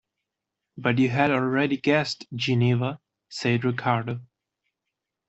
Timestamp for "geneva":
2.33-2.99